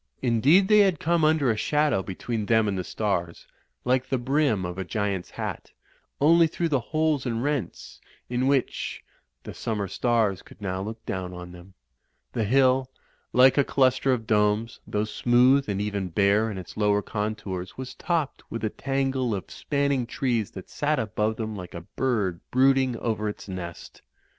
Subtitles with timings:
[0.23, 3.45] Indeed they had come under a shadow between them and the stars,
[3.85, 5.73] like the brim of a giant's hat;
[6.19, 9.03] only through the holes and rents in which
[9.43, 11.75] the summer stars could now look down on them.
[12.33, 12.89] The hill,
[13.31, 17.93] like a cluster of domes, though smooth and even bare in its lower contours was
[17.93, 22.97] topped with a tangle of spanning trees that sat above them like a bird brooding
[22.97, 24.01] over its nest.